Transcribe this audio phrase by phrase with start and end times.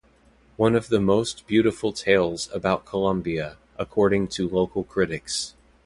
[0.57, 5.53] "One of the most beautiful tales about Colombia", according to local critics.